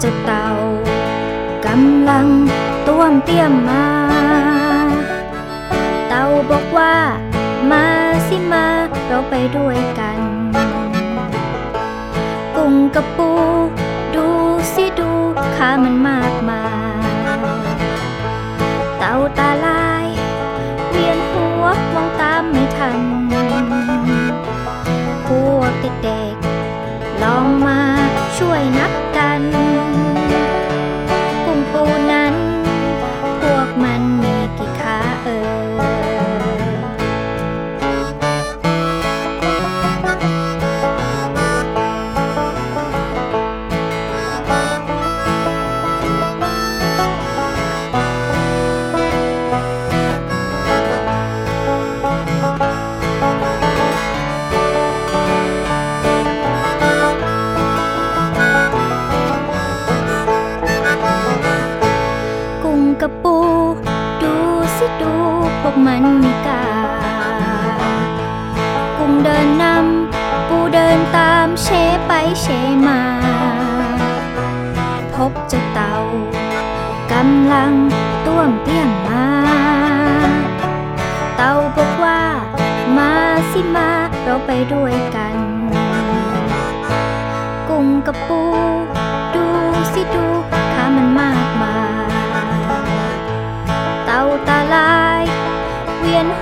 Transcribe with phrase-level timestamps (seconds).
[0.00, 0.46] เจ้าเต่า
[1.66, 2.26] กำลัง
[2.86, 3.86] ต้วมเตี้ยมมา
[6.08, 6.94] เต่าบอกว่า
[7.70, 7.84] มา
[8.28, 8.66] สิมา
[9.06, 10.20] เราไปด้วยกัน
[12.56, 13.30] กุ้งกับปู
[14.14, 14.26] ดู
[14.74, 15.10] สิดู
[15.56, 16.64] ขามันมากมา
[17.02, 17.06] ย
[18.98, 20.06] เต่าตาลาย
[20.90, 23.00] เวียนหัวมองตามไม่ทัน
[25.24, 25.72] พวก
[26.04, 27.80] เด็กๆลองมา
[28.38, 29.42] ช่วยนับกัน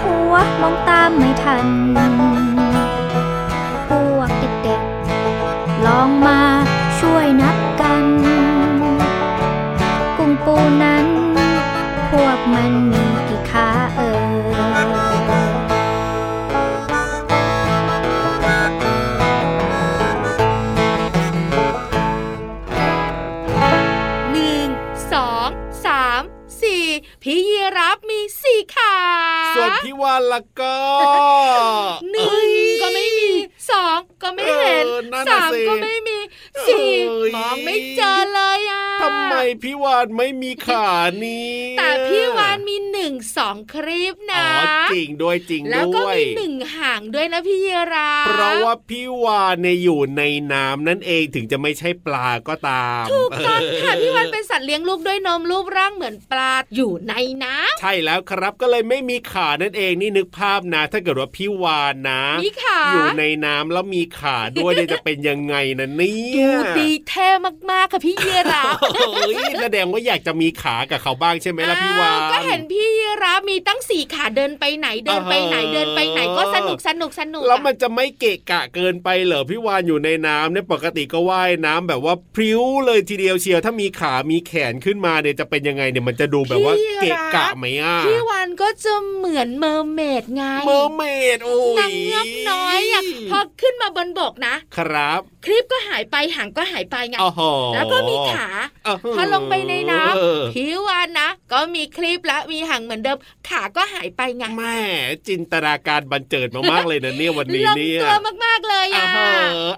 [0.05, 1.65] หัวมองตามไม่ทัน
[30.31, 30.77] วนพี่วานละก็
[32.11, 32.49] หนึ่ง
[32.83, 33.31] ก็ไม่มี
[33.71, 36.19] สองก็ไม่เห็นเออนั่นน่ะสามสิก็ไม่มี
[36.69, 40.89] สี่เอ้ยมองไม่เจอเลยอะทำไมพี่วานไม่มีขา
[41.25, 50.23] นี่แต่พี่วานมีหนึ่งสองครีบอ๋นะอจริงด้วยจริงแล้วก็ด้วยมีหนึ่งหางด้วยนะพี่ยีรับเพราะว่าพี่วานเนี่ยอยู่ใน
[50.53, 57.15] น้ำนั่นเองถึงจะไม่ใช่ปลาก็ตามถูกต้องค่ะพี่วานเป็นสัตว์เลี้ยงลูกด้วยนมรูปร่างเหมือนปลาอยู่ใน
[57.45, 67.29] น้ำใช่แล้วครับก็เลยไม่มีขานั่นเองนี่นึกภาพนะ ถ้าเกิดว่าพี่วานนะมีขาอยู่ในน้ำแล้วมีขาด้วยเนี่ยจะเป็นยังไงนะเนี่ดูยดีเท่
[67.71, 97.41] มากๆค่ะพี่ยีรับเฮ้ยแสดงว่าอยากจะมีขากับเขาบ้างใช่ไหมล่ะพี่วานอ้ก็เห็นพี่ยีรับมีตั้งสี่ขาเดินไปไหนเดินไปไหนเออเดินไปไหนก็สนุกสนุกสนุกแล้วอะมันจะไม่เกะกะเกินไปเหรอพี่วานอยู่ในน้ำเนี่ยปกติก็ว่ายน้ำแบบว่าพริ้วเลยทีเดียวเชียวถ้ามีขามีแขนขึ้นมาเนี่ยจะเป็นยังไงเนี่ยมันจะดูแบบว่าเกะกะไหมอะพี่วานก็จะเหมือน mermaidไง mermaid โอ้ยนางเงือกน้อยอะพอขึ้นมาบนบกนะครับ ครีบก็หายไปหางก็หายไปไงอ๋อโห
[97.75, 98.47] แล้วก็มีขา
[98.87, 104.79] อ้าวพอลงไปในน้เออำพี่วานนะ ก็มีครีบและมีหางเหมือนเดิมขาก็หายไปไงแม่
[105.29, 109.31] จินตนาการบรรเจิดมากๆเลยนะเนี่ยวันนี้ลงเนี่ยตัวมากๆเลยอ่าอะฮะ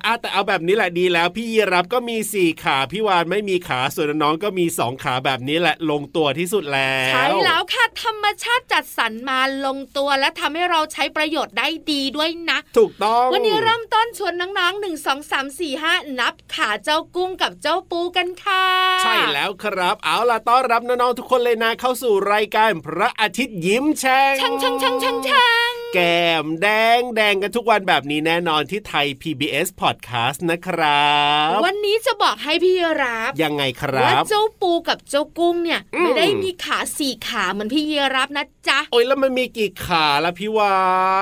[0.06, 18.64] อะแต่เอาแบบนี้แหละดีแล้ว พี่ยีราฟก็มีสี่ขาพี่วานไม่มีขาส่วนน้องก็มีสองขาแบบนี้แหละลงตัวที่สุดแล้วใช่แล้วค่ะธรรมชาติจัดสรรมาลงตัวและทำให้เราใช้ประโยชน์ได้ดีด้วยนะถูกต้องวันนี้เริ่มต้นชวนน้องๆหนึ่งสองสามสี่ห้านับขาเจ้ากุ้งกับเจ้าปูกันค่ะ
[19.04, 26.68] ใช่แล้วครับ เอาล่ะต้อนรับน้องๆทุกคนเลยนะเข้าสู่รายการพระอาทิตย์ยิ้มแฉ่งช่างช่างช่างช่างช่างแก้มแด
[26.98, 31.14] งแดงกันทุกวันแบบนี้แน่นอนที่ไทย PBS Podcast นะครั
[31.46, 40.76] บ วันนี้จะบอกให้พี่รับยังไงครัว่าบเจ้าปูกับเจ้ากุ้งเนี่ยอืมไม่ได้มีขาสี่ขาเหมือนพี่เยรับนะจ๊ะโอ้ยแล้วมันมีกี่ขาละพี่วา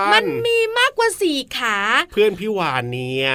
[0.08, 1.76] นมันมีมากกว่าสี่ขา
[2.12, 3.30] เพื่อนพี่วานเนี่ย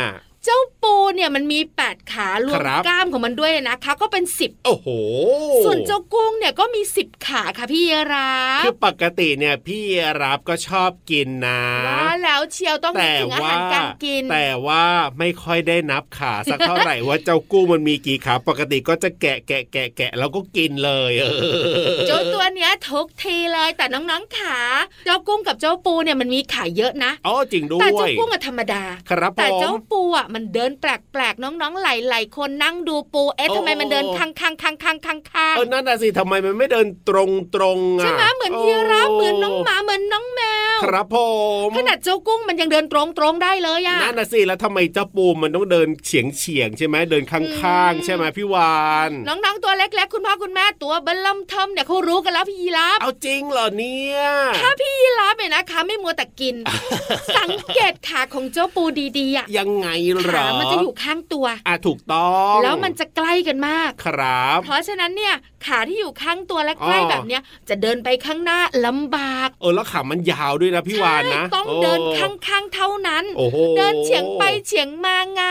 [0.45, 4.87] เจ้าปูเนี่ยมันมีแปดขารวมครับกล้ามของมันด้วยนะคะ ก็เป็นสิบโอ้โห
[5.65, 7.83] ส่วนเจ้ากุ้งเนี่ยก็มีสิบขาค่ะพี่
[8.13, 8.31] รา
[8.61, 9.83] ฟคือปกติเนี่ยพี่
[10.21, 14.85] รับก็ชอบกินนะว่าแล้วเชียวต้องนึกแต่ถึงอาว่าหารการกิน แต่ว่า
[15.19, 21.25] ไม่ค่อยได้นับขาสักเท่าไหร่ว่าเจ้ากุ้งมันมีกี่ขาปกติก็จะแกะแกะแกะแกะแล้วก็กินเลยเอ
[21.95, 24.59] อเจ้าตัวเนี้ยทุกทีเลยแต่น้องๆขา
[25.05, 41.17] เจ้ากุ้งกับเจ้าปูเนี่ยมันมีขาเยอะนะอ๋อจริงด้วแต่เจ้ายกุ้งอะธรรมดาครับผแต่เจ้ามปูอะมันเดินแปลกๆ น้องๆ หลายๆ คนนั่งดูปูเอ๊ะโอ้ทำไมมันเดินข้างๆข้างๆข้างๆข้างๆเออนั่นน่ะสิทำไมมันไม่เดินตรงตรงๆอะใช่ไหมเหมือนยีราฟเหมือนน้องหมาเหมือนน้องแมว ครับผ
[41.67, 48.79] มขนาดเจ้ากุ้งมันยังเดินตรงๆได้เลยอะนั่นน่ะสิแล้วทำไมเจ้าปูมันต้องเดินเฉียงเฉียงๆใช่ไหมเดินข้างๆใช่ไหมพี่วา
[49.09, 54.19] นน้องๆตัวเล็กๆคุณพ่อคุณแม่ตัวเบลลัมเทิมเนี่ยเขารู้กันแล้วพี่ยีราฟเอาจริงเหรอเนี่ย
[54.59, 56.55] ถ้าพี่ยีราฟเนี่ยนะคะไม่มัวแต่กิน
[57.37, 58.83] สังเกตขาของเจ้าปู
[59.19, 65.35] ดีๆอะยังไงเหรขาอมันจะอยู่ข้างตัวอะถูกต้อง แล้วมันจะใกล้กันมากครับ เพราะฉะนั้นเนี่ย
[65.65, 75.43] ขาที่อยู่ข้างตัวและอ๋อใกล้แบบเนี้ยจะเดินไปข้างหน้าลำบากเออแล้วขามันยาวด้วยนะพี่วานนะใช่ต้องโเดินข้างๆเท่านั้นโอ้โหเดินเฉียงไปเฉียงมาไง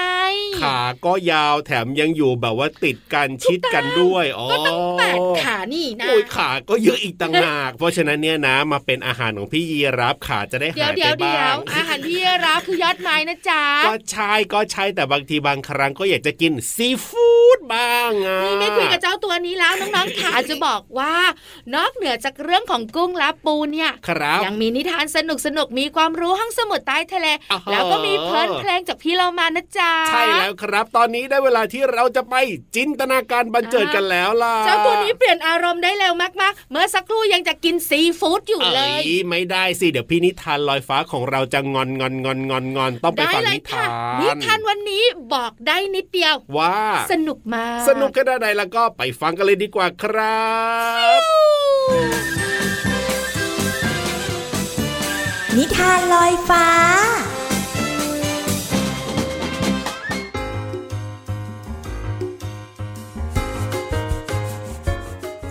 [0.62, 17.38] ขาก็ยาวแถมยังอยู่แบบว่าติดกันชิดกันด้วยอ๋อก็ต้องแปดขานี่นะโอ้ยขาก็เยอะอีกต่างหากเพราะฉะนั้นเนี่ยนะมาเป็นอาหารของพี่ยีรับขาจะได้เดี๋ยหาวยเดี๋ไปยวเดี๋ยบ้าวงอาหารที่รับคือยอดไม้นะจ๊ะก็ใช่ก็ใช่แต่บางทีบางครั้งก็อยากจะกินซีฟู้ด
[17.72, 21.14] บ้างอะนี่ไม่คุยกับเจ้าตัวนี้แล้วน้องๆขาจะบอกว่า
[21.75, 32.34] นอกเหนือจากเรื่องของกุ้งและปูเนี่ยครับยังมีนิทานสนุกสนุกๆมีความรู้ห้องสมุดใต้ทะเลอ่าฮะแล้วก็มีเพลินเพลงจากพี่เรามานะจ๊ะใช่แล้วครับ ตอนนี้ได้เวลาที่เราจะไป
[32.76, 45.02] จินตนาการบันเจิดกันแล้วล่ะเจ้าตัวนี้เปลี่ยนอารมณ์ได้เร็วมากๆ เมื่อสักครู่ยังจะกินซีฟู้ดอยู่เลยอ้ไม่ได้สิเดี๋ยวพี่นิทานลอยฟ้าของเราจะงอนงอนงอนงอนงอนต้องไปได้ฟังเลนิยค่ะทานนิทานวันนี้
[45.34, 46.76] บอกได้นิดเดียวว่า
[47.12, 50.48] สนุกมาก สนุกขนาดไหนแล้วก็ไปฟังกันเลยดีกว่าครั
[51.18, 51.20] บ
[55.56, 56.66] นิทานลอยฟ้า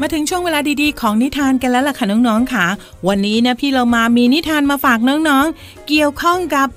[0.01, 2.65] มาถึงช่วงเวลาดีๆ ของนิทานกันแล้วล่ะค่ะน้องๆค่ะ
[3.07, 6.67] วันนี้นะพี่เรามามีนิทานมาฝากน้องๆ เกี่ยวข้องกับ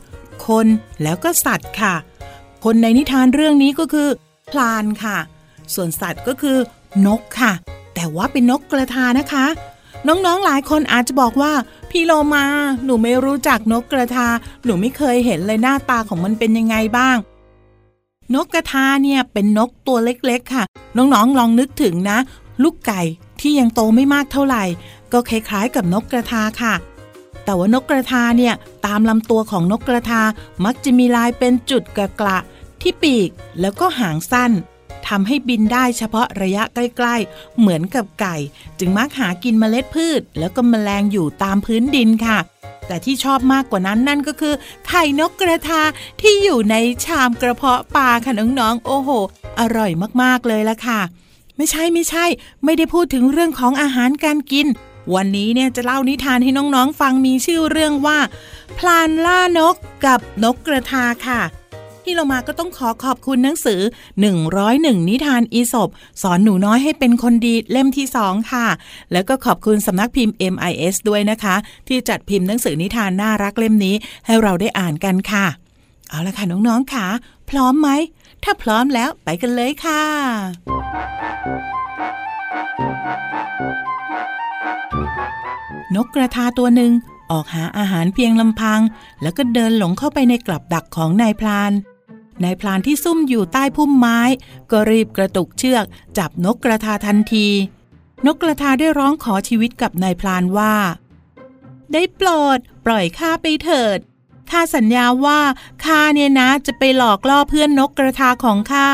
[0.46, 0.66] คน
[1.02, 1.94] แล้วก็สัตว์ค่ะ
[2.64, 4.08] คนในนิทานเรื่องนี้ก็คือ
[4.52, 5.18] พลานค่ะ
[5.74, 6.58] ส่วนสัตว์ก็คือ
[7.06, 7.52] นกค่ะ
[7.94, 9.46] แต่ว่าเป็นนกกระทานะคะ
[10.08, 11.52] น้องๆหลายคนอาจจะบอกว่า
[11.90, 12.44] พี่โลมา
[12.84, 14.28] หนูไม่รู้จักนกกระทา
[14.64, 17.16] หนูไม่เคยเห็นเลยหน้าตาของมันเป็นยังไงบ้าง
[18.34, 20.64] นกกระทาเนี่ยเป็นนกตัวเล็กๆ ค่ะ
[20.96, 22.18] น้องๆลองนึกถึงนะ
[22.62, 23.02] ลูกไก่
[23.40, 24.64] ที่ยังโตไม่มากเท่าไหร่
[25.12, 26.74] ก็คล้ายๆกับนกกระทาค่ะ
[27.44, 28.54] แต่ว่านกกระทาเนี่ย
[28.86, 30.22] ตามลำตัวของนกกระทา
[30.64, 32.38] มักจะมีลายเป็นจุดกระกระ
[32.82, 33.30] ที่ปีก
[33.60, 34.52] แล้วก็หางสั้น
[35.08, 38.36] ทำให้บินได้เฉพาะระยะใกล้ๆ เหมือนกับไก่
[38.78, 42.38] จึงมักหากินเมล็ดพืช แล้วก็แมลงอยู่ตามพื้นดินค่ะ
[42.86, 44.54] แต่ที่ชอบมากกว่านั้นนั่นก็คือ
[44.86, 45.82] ไข่นกกระทา
[46.20, 49.10] ที่อยู่ในชามกระเพาะปลาค่ะน้องๆ โอ้โห
[49.60, 49.90] อร่อย
[50.22, 51.00] มากๆเลยละค่ะ
[51.56, 52.24] ไม่ใช่ไม่ใช่
[52.64, 54.66] ไม่ได้พูดถึงเรื่องของอาหารการกิน
[55.14, 58.18] วันนี้เนี่ยจะเล่านิทานให้น้องๆ ฟังมีชื่อเรื่องว่า
[58.78, 59.74] พลานล่านก
[60.04, 61.40] กับนกกระทาค่ะ
[62.04, 63.80] ที่เรามาก็ต้องขอขอบคุณหนังสือ
[64.44, 65.88] 101 นิทานอีสบ
[66.22, 68.66] สอนหนูน้อยให้เป็นคนดีเล่มที่2ค่ะ
[69.12, 71.56] แล้วก็ขอบคุณสำนักพิมพ์ MIS ด้วยนะคะ
[71.88, 73.94] ที่จัดพิมพ์หนังสือนิทานน่ารักเล่มนี้
[74.26, 75.46] ให้เราได้อ่านกันค่ะ
[76.08, 77.06] เอาละค่ะน้องๆค่ะ
[77.50, 77.88] พร้อมไหม
[78.44, 80.02] ถ้าพร้อมแล้วไปกันเลยค่ะ
[85.94, 86.92] นกกระทาตัวหนึ่ง
[87.30, 88.80] ออกหาอาหารเพียงลำพัง
[89.22, 91.72] แล้วก็เดินหลงเข้าไปในกลับดักของนายพลาน
[92.44, 94.20] นายพลานที่ซุ่มอยู่ใต้พุ่มไม้
[94.70, 95.84] ก็รีบกระตุกเชือก
[96.18, 97.48] จับนกกระทาทันที
[98.26, 100.74] นกกระทาได้ร้องขอชีวิตกับนายพลานว่า
[101.92, 103.98] ได้โปรดปล่อยข้าไปเถิด
[104.50, 105.40] ข้าสัญญาว่า
[105.84, 108.86] ข้าเนี่ยนะจะไปหลอกล่อเพื่อนนกกระทาของข้า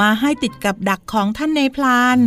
[0.00, 2.18] มาให้ติดกับดักของท่านนายพลาน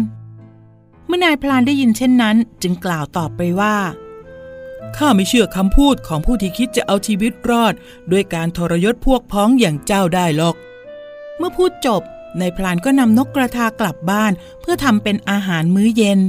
[1.05, 3.75] เมื่อนายพลานได้ยินเช่นนั้น จึงกล่าวตอบไปว่า
[4.97, 7.73] ข้าไม่เชื่อคำพูดของผู้ที่คิดจะเอาชีวิตรอด
[8.11, 10.55] ด้วยการทรยศพวกพ้องอย่างเจ้าได้หรอก
[11.37, 12.01] เมื่อพูดจบ
[12.39, 16.19] นายพลานก็นำนกกระทากลับบ้านเพื่อทำเป็นอาหารมื้อเย็น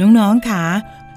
[0.00, 0.62] น้องๆค่ะ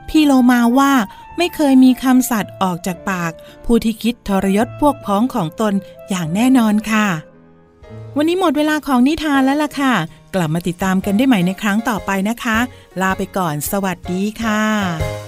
[0.09, 0.93] พี่โลมาว่า
[1.37, 3.31] ไม่เคยมีคำสัตย์ออกจากปาก
[3.65, 5.73] ผู้ที่คิดทรยศพวกพ้องของตน
[6.09, 7.07] อย่างแน่นอนค่ะ
[8.17, 9.93] วันนี้หมดเวลาของนิทานแล้วล่ะค่ะ
[10.35, 12.57] กลับมาติดตามกันได้ใหม่ในครั้งต่อไปนะคะ
[13.01, 15.24] ลาไปก่อน สวัสดีค่ะ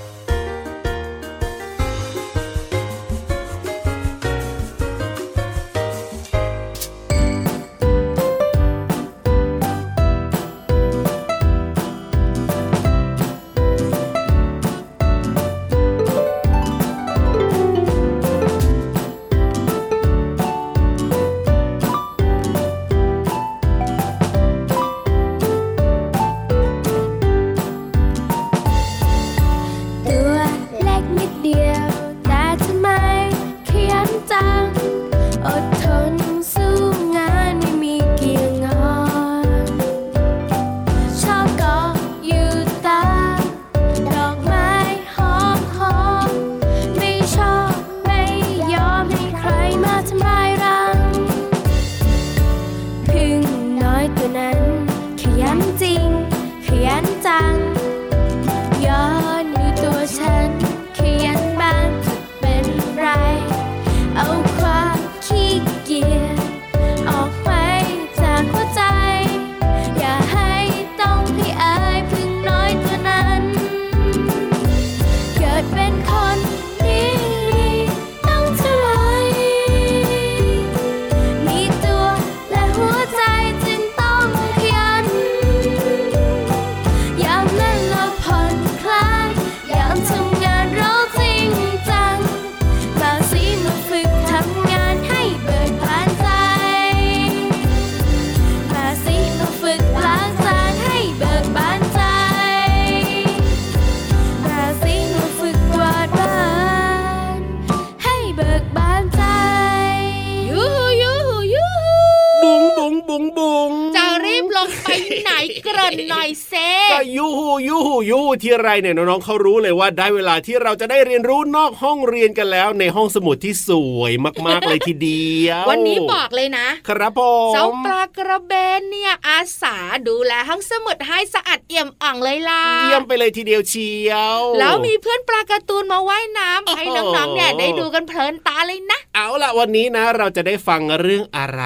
[118.43, 124.13] ที่ไรเนี่ยน้องๆเขารู้เลยว่าได้เวลาที่เราจะได้เรียนรู้นอกห้องเรียนกันแล้ว ในห้องสมุดที่สวย
[124.47, 129.77] มากๆเลยทีเดียว วันนี้บอกเลยนะ ครับผมเจ้าปลากระเบนเนี่ยอาสา
[130.07, 141.61] ดูแลห้องสมุดให้สะอาดเอี่ยมอ่องเลยล่ะเยี่ยมไปเลยทีเดียวเชียว แล้วมีเพื่อนปลาการ์ตูนมาว่ายน้ำโอ้โหให้น้องๆเนี่ยได้ดูกันเพลินตาเลยนะ เอาล่ะวันนี้นะ เราจะได้ฟังเรื่องอะไร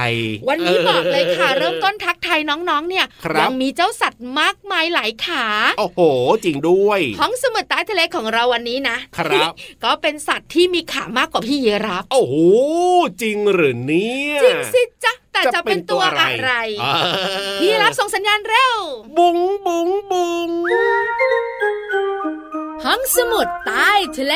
[0.49, 5.45] วันนี้บอกเลยค่ะ เริ่มต้นทักทายน้องๆเนี่ยครับยัมีเจ้าสัตว์มากมายหลายขา
[5.79, 5.99] โอ้โห
[6.43, 9.51] จริงด้วย ห้องสมุดใต้ทะเลของเราวันนี้นะ ครับ
[9.83, 12.35] ก็เป็นสัตว์ที่มีขามากกว่าพี่เยรับ โอ้โห
[13.21, 16.51] จริงหรือเนี่ยจริงสิจ๊ะแต่จะเป็นตัวอะไร
[16.83, 16.93] อ่า
[17.59, 18.75] พี่เยรับส่งสัญญาณเร็ว
[19.17, 20.49] บุ้งบุ้งบุ้ง
[22.85, 24.35] ห้องสมุดใต้ทะเล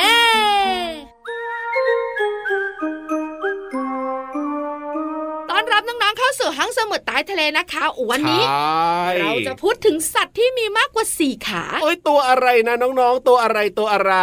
[5.86, 14.14] นรับน้องๆเข้าสู่ห้องสมุดใต้ทะเลนะคะวันนี้ใช่เราจะพูดถึงสัตว์ที่มีมากกว่าสี่ขาเอ้ยตัวอะไรนะน้องๆ ตัวอะไรตัวอะไร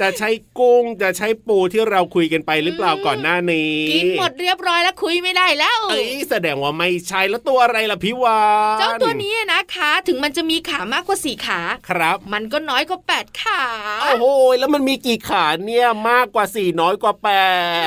[0.00, 8.40] จะใช้กุ้งจะใช้ปูที่เราคุยกันไปหรือเปล่าก่อนหน้านี้กินหมดเรียบร้อยแล้วคุยไม่ได้แล้วเอ้ยแสดงว่าไม่ใช่แล้วตัวอะไรล่ะพี่วา
[8.76, 13.62] นเจ้าตัวนี้นะคะ ถึงมันจะมีขามากกว่าสี่ขาครับ มันก็น้อยกว่าแปดขา
[14.02, 14.26] โอ้โห
[14.58, 17.30] แล้วมันมีกี่ขาเนี่ยมากกว่าสี่น้อยกว่าแป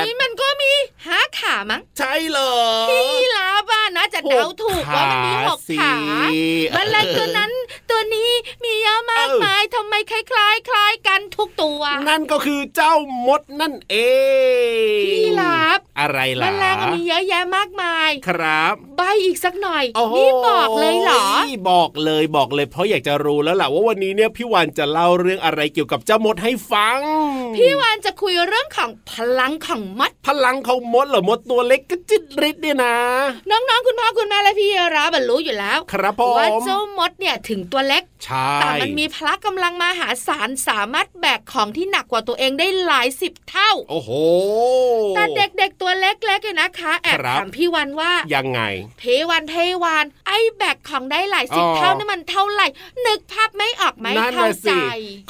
[0.00, 0.72] ดนี่มันก็มี
[1.06, 2.54] ห้าขามั้งใช่เหรอ
[2.88, 5.96] พี่ลาบ้านะจะเดาถูกว่ามันมีหกสิขา
[6.72, 7.52] แมลงตัวนั้น
[7.90, 8.30] ตัวนี้
[8.64, 12.94] มีเยอะมากมายทำไมคล้ายๆคล้ายกันทุกตัว นั่นก็คือเจ้า
[13.26, 13.96] มดนั่นเอ
[15.00, 21.24] งพี่ลาบอะไรแมล่ะลงมีเยอะแยะมากมาย ครับ ใบอีกสักหน่อยโอ้โหนี่บอกเลยเหรอ
[21.70, 26.98] บอกเลยบอกเลย เพราะอยากจะรู้แล้วล่ะว่าวันนี้เนี่ยพี่วานจะเล่าเรื่องอะไรเกี่ยวกับเจ้ามดให้ฟัง
[27.56, 32.96] พี่วานจะคุยเรื่องของพลังของมัดพลังของมดเหรอมดตัวเล็กก็จิตริดเนี่ยนะ
[33.50, 44.10] น้องๆคุณพ่อคุณแม่และพี่ราบรรรู้อยู่แล้ว ครับผมว่าเจ้ามดเนี่ยถึงตัวเล็กใช่แต่มันมีพละกำลังมหาศาลสามารถแบกของที่หนักกว่าตัวเองได้หลายสิบเท่า โอ้โห
[45.16, 48.60] แต่เด็กๆตัวเล็กๆเนี่ยนะคะแอบครับถามพี่วันว่ายังไง
[48.98, 52.66] เพวันเพวัน ไอ้แบกของได้หลายสิบอ๋อเท่านี่มันเท่าไหร่
[53.06, 54.78] นึกภาพไม่ออกไหมนั่นเข้าน่ะใจสิ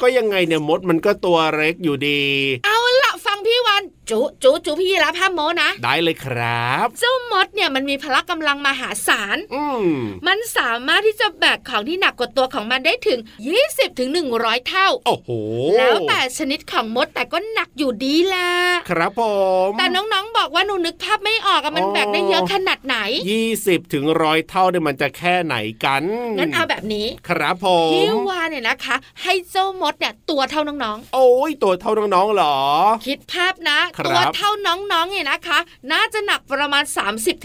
[0.01, 2.21] ก็ยังไงเนี่ยมดมันก็ตัวเล็กอยู่ดี
[2.65, 9.87] เอาละฟั งพี่วันจุจุจุพี่รับห้ามโมนะ ได้เลยครับเจ้ามดเนี่ยมันมีพละกำลังมหาศาลอืม
[10.27, 13.19] มันสามารถที่จะแบกของที่หนักกว่าตัวของมันได้ถึง
[13.59, 15.29] 20ถึง100 เท่า โอ้โห
[15.77, 18.51] แล้วแต่ชนิดของมดแต่ก็หนักอยู่ดีแหละ
[18.89, 19.21] ครับผ
[19.67, 22.97] ม แต่น้องๆบอกว่าหนูนึกภาพไม่ออกอะมันอ๋อแบกได้เยอะขนาดไหน
[23.29, 26.03] ยี่สิบถึงร้อยเท่าเนี่ยมันจะแค่ไหนกัน
[26.37, 35.59] งั้นเอาแบบนี้ ครับผมพี่วานเนี่ยนะคะ ให้เจ้ามดเนี่ยตัวเท่าน้องโอ้ยตัวเท่าน้องๆเหรอๆคิดภาพนะครับตัวเท่าน้องๆเนี่ยนะคะ
[35.91, 36.83] น่าจะหนักประมาณ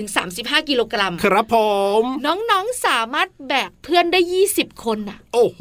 [0.05, 1.57] 30-35 กิโลกรัม ครับผ
[2.01, 4.21] ม น้องๆสามารถแบกเพื่อนได้
[4.53, 5.61] 20 คนน่ะ โอ้โห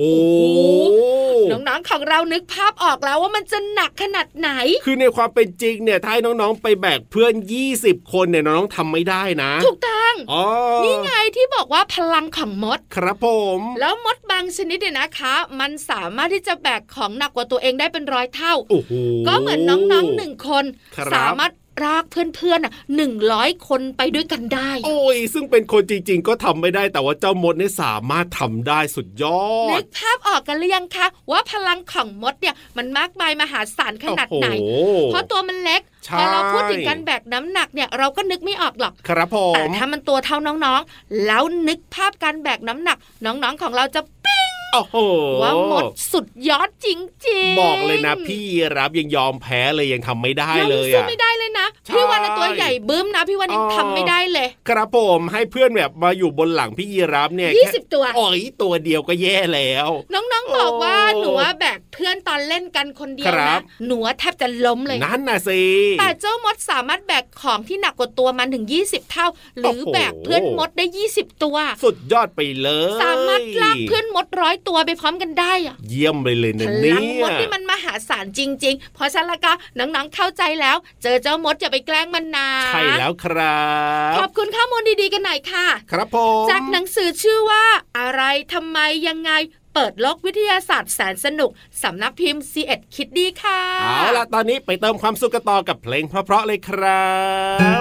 [1.51, 4.49] น้องๆของเรานึกภาพออกแล้วว่ามันจะหนักขนาดไหน
[4.85, 7.33] คือในความเป็นจริงเนี่ยถ้าให้น้องๆ ไปแบกเพื่อน
[7.73, 10.43] 20 คนเนี่ยน้องๆทำไม่ได้นะ ถูกต้องอ๋อ
[10.83, 18.91] นี่ไงที่บอกว่าพลังของมด ครับผม แล้วมดบางชนิดเนี่ยนะคะ มันสามารถที่จะแบกของหนักกว่าตัวเองได้เป็นร้อยเท่าโอ้โห
[19.27, 20.65] ก็เหมือนน้องๆหนึ่งคน
[20.95, 21.51] ครับสามารถ
[21.83, 29.41] รากเพื่อนๆอะหนึ่งร้อยคนไปด้วยกันได้ โอ้ย ซึ่งเป็นคนจริง ๆ ก็ทำไม่ได้แต่ว่าเจ้ามดเนี่ยสามารถทำได้สุดยอ
[29.71, 44.95] นึดกภาพออกกันหรือยังคะว่าพลังของมดเนี่ยมันมากมายมหาศาลขนาดไหนโอ้โเพราะตัวมันเล็กใช่พอเราพูดถึงการแบกน้ำหนักเนี่ยเราก็นึกไม่ออกหรอกครับผแต่มถ้ามันตัวเท่าน้องๆ แล้วนึกภาพการแบกน้ำหนัก น้องๆของเราจะปิ้ง โอ้โห
[45.41, 46.87] ว่าหมดสุดยอดจ
[47.27, 48.43] ริงๆ บอกเลยนะพี่
[48.77, 65.61] รับยังยอมแพ้เลยยังทำไม่ได้เราเลยังยสู้อะไม่ได้เลยนะใช่พี่วันนะตัวใหญ่บึ้มนะพี่วันยังอ๋อทำไม่ได้เลย ครับผมให้เพื่อนแบบมาอยู่บนหลังพี่ยีรับเนี่ยยี่แค่สิบตัวโอ้ยตัวเดียวก็แย่แล้ว น้องๆบอกว่าโอ้หนูว่าแบกเพื่อนตอนเล่นกันคนเดียวครันะบหนูว่าแทบจะล้มเลยนั่นน่ะสิ
[65.99, 69.27] แต่เจ้ามดสามารถแบกของที่หนักกว่าตัวมันถึง 20 เท่า
[69.59, 83.63] หรือโอ้โหแบกเพื่อนมดได้ 20 ตัว สุดยอดไปเลย สามารถลากเพื่อนมดร้อยตัวไปพร้อมกันได้อะเยี่ยมไปเลยพนะลัเนี่งมดยที่มันมหาศาลจริง ๆ เพราะฉะนั้นและก็น้องๆเข้าใจแล้ว เจอเจ้ามดอย่าไปแกล้งมันนะใช่แล้วครั
[84.11, 87.63] บ ขอบคุณข้อมูลดีๆกันหน่อยค่ะ ครับผมจากหนังสือชื่อว่า
[87.97, 88.21] อะไร
[88.53, 89.31] ทำไมยังไง
[89.73, 91.49] เปิดโลกวิทยาศาสตร์แสนสนุก
[91.83, 93.61] สำนักพิมพ์ c ีเอ็ดคิดดีค่ะ
[93.97, 97.11] เอาล่ะ ตอนนี้ไปเติมความสุขกันต่อกับเพลงเพราะๆเลยครั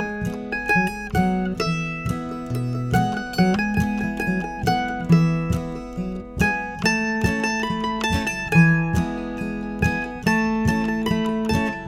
[0.01, 0.30] บ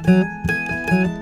[0.04, 1.21] ฝน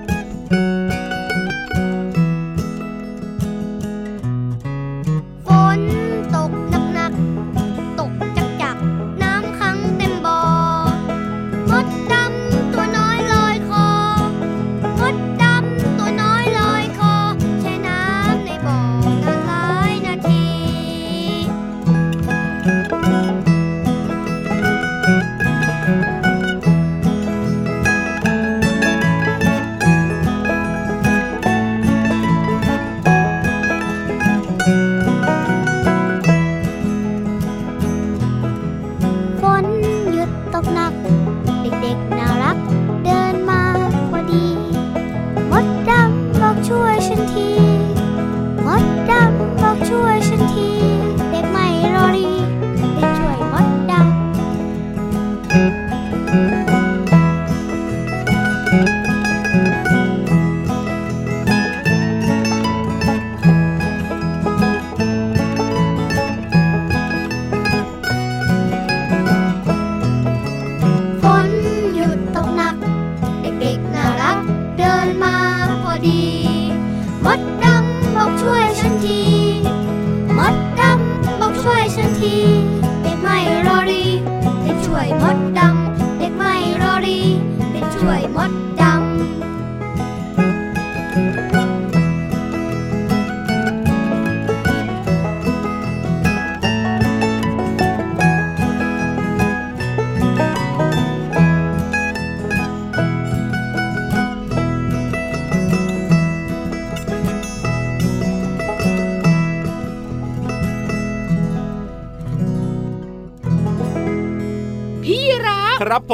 [115.81, 116.13] ครับผ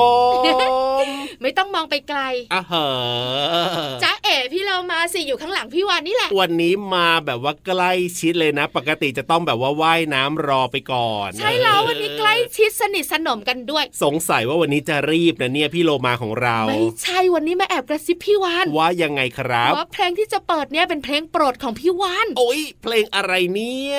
[1.04, 2.22] ม ไม่ต้องมองไปไกล
[2.54, 23.98] อะเหอะจ้าเอ๋พี่เรามาสิอยู่ข้างหลังพี่วานนี่แหละ วันนี้มาแบบว่าใกล้ชิดเลยนะ ปกติจะต้องแบบว่าว่ายน้ำรอไปก่อน ใช่แล้ววันนี้ใกล้ชิดสนิทสนมกันด้วย สงสัยว่าวันนี้จะรีบนะเนี่ยพี่โลมาของเรา ไม่ใช่วันนี้มาแอบกระซิบพี่วานว่ายังไงครับว่าเพลงที่จะเปิดเนี่ยเป็นเพลงโปรดของพี่วานโอ้ยเพลงอะไรเนี่ย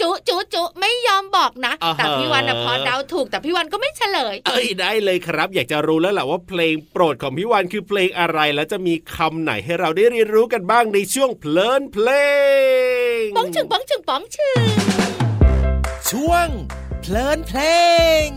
[0.00, 12.08] จุจุจุไม่ยอมบอกนะอ่าฮะแต่พี่วานนะพอเดาถูกแต่พี่วานก็ไม่เฉลย เอ้ยได้เลยครับ อยากจะรู้แล้วแหละว่าเพลงโปรดของพี่วันคือเพลงอะไร และจะมีคำไหนให้เราได้เรียนรู้กันบ้างในช่วงเพลินเพล
[13.20, 14.60] งป้องชึงป้องชึงป้องชึง
[16.10, 16.48] ช่วง
[17.00, 17.60] เพลินเพล
[18.24, 18.28] ง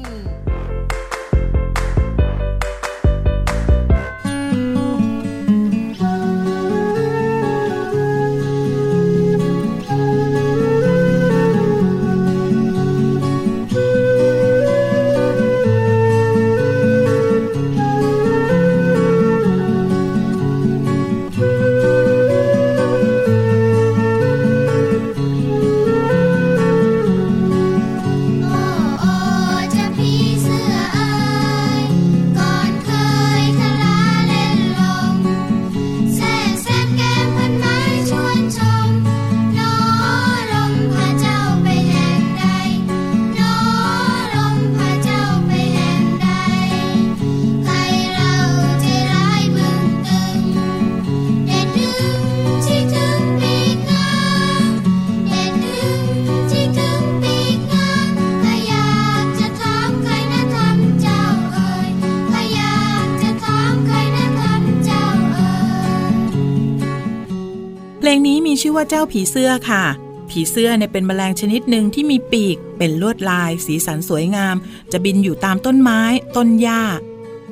[68.59, 69.83] ชื่อว่าเจ้าผีเสื้อค่ะ
[70.29, 74.55] ผีเสื้อเนี่ยเป็นแมลงชนิดหนึ่งที่มีปีก เป็นลวดลาย สีสันสวยงาม
[74.91, 76.01] จะบินอยู่ตามต้นไม้
[76.35, 76.83] ต้นหญ้า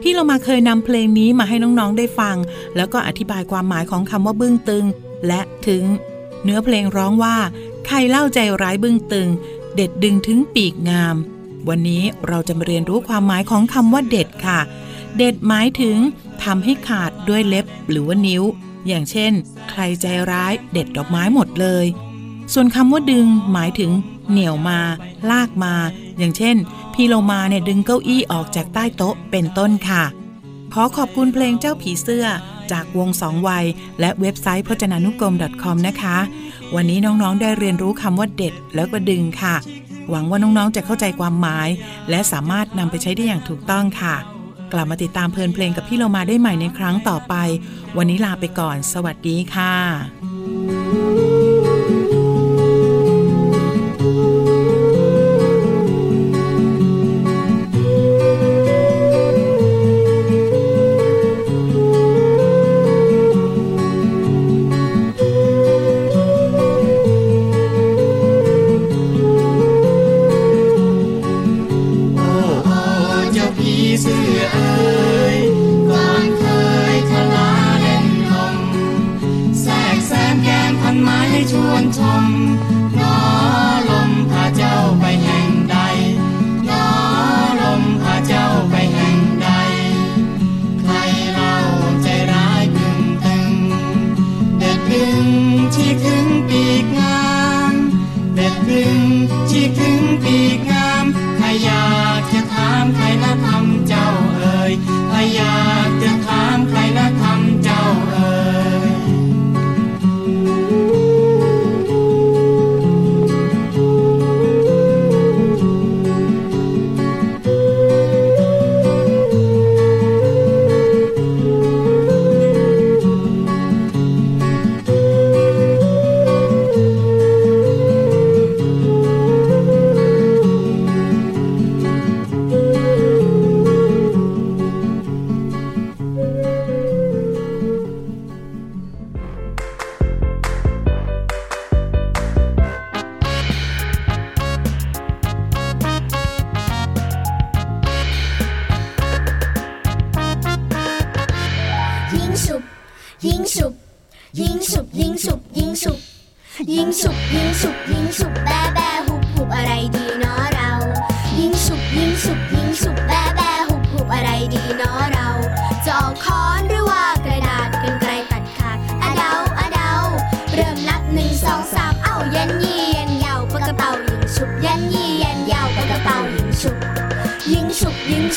[0.02, 2.36] พี่เรามาเคยนำเพลงนี้มาให้น้องๆได้ฟัง
[2.76, 4.86] แล้วก็อธิบายความหมายของคำว่าบึ้งตึง
[5.28, 5.84] และถึง
[6.44, 7.38] เนื้อเพลงร้องว่า
[7.86, 9.30] ใครเล่าใจร้ายบึ้งตึง
[9.76, 11.16] เด็ดดึงถึงปีกงาม
[11.70, 14.60] วันนี้เราจะมาเรียนรู้ความหมายของคำว่าเด็ดค่ะ
[15.18, 15.98] เด็ดหมายถึง
[16.44, 18.44] ทำให้ขาดด้วยเล็บหรือว่านิ้ว
[18.88, 19.34] อย่างเช่น
[19.70, 21.86] ใครใจร้ายเด็ดดอกไม้หมดเลย
[22.54, 23.92] ส่วนคำว่าดึงหมายถึง
[24.30, 24.80] เหนี่ยวมา
[25.32, 25.74] ลากมา
[26.18, 26.56] อย่างเช่น
[26.94, 30.04] พี่โลมาเนี่ยดึงเก้าอี้ออกจากใต้โต๊ะเป็นต้นค่ะ
[30.74, 32.28] ขอขอบคุณเพลงเจ้าผีเสื้อ
[32.72, 33.66] จากวงสองวัย
[34.00, 36.18] และเว็บไซต์พจนานุกรม .com นะคะ
[36.76, 39.56] วันนี้น้องๆได้เรียนรู้คำว่าเด็ดแล้วก็ดึงค่ะ
[40.10, 41.70] หวังว่าน้องๆจะเข้าใจความหมาย
[42.10, 44.16] และสามารถนำไปใช้ได้อย่างถูกต้องค่ะ
[44.74, 47.34] กลับมาติดตามเพลินเพลงกับพี่เรามาได้ใหม่ในครั้งต่อไป
[47.98, 51.17] วันนี้ลาไปก่อน สวัสดีค่ะ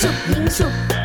[0.01, 1.00] 英雄，英雄。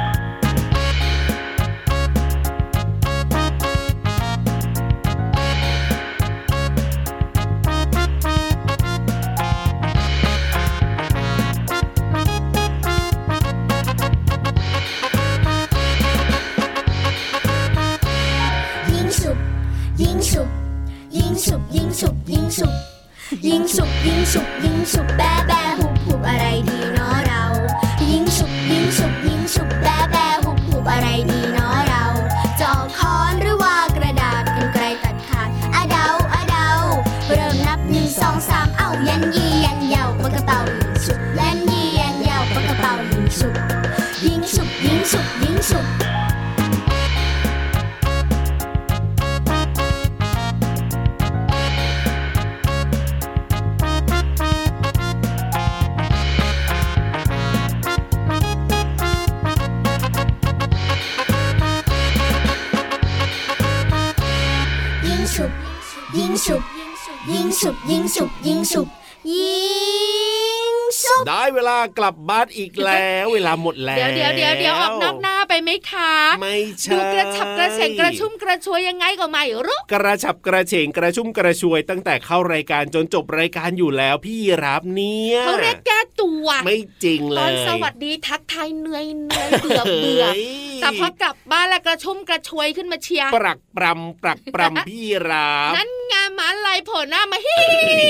[71.85, 90.43] ากลับบ้านอีกแล้วเวลาหมดแล้ว เดี๋ยวเดี๋ยวเดี๋ยวเดี๋ยวออกนอกหน้าไปไหมคะไม่ใช่ดูกระฉับกระเฉงกระชุ่มกระชวยยังไงก็ไม่รู้กระฉับกระเฉงกระชุ่มกระชวย ตั้งแต่เข้ารายการจนจบรายการอยู่แล้วพี่รับเนี่ยเขาเรียกแก้ตัว ไม่จริงเลตอนยสวัสดีทักทายเหนื่อยเหนื่อยเบื่อเบื่อฮ้ย
[90.81, 97.57] แต่พอกลับบ้านแล้วกระชุ่มกระชวยขึ้นมาเชียร์ปรักปรำปรักปรำพี่รับนั่นไงานหมาลายโผล่หน้ามาฮิ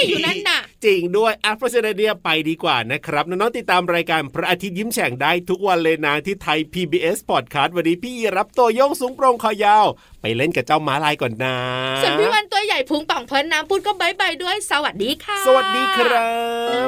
[0.09, 9.85] อยู่นั่นน่ะ จริงด้วยอะเพราะฉะนั้นเนี่ยไปดีกว่านะครับน้องๆติดตามรายการพระอาทิตย์ยิ้มแฉ่งได้ทุกวันเลยนะที่ไทย PBS Podcast วันนี้พี่รับตัวโยงสูงโปรงคอยาว
[10.21, 11.57] ไปเล่นกับเจ้าม้าลายก่อนนะ
[12.01, 16.29] ส่วนพี่วันตัวใหญ่พุงป่องพ้นน้ำพูดก็บายบายด้วย สวัสดีค่ะ สวัสดีครั